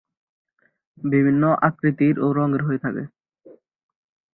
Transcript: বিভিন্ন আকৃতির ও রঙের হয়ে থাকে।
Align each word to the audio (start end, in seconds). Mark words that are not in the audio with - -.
বিভিন্ন 0.97 1.43
আকৃতির 1.67 2.15
ও 2.19 2.27
রঙের 2.37 2.61
হয়ে 2.63 2.83
থাকে। 2.85 3.03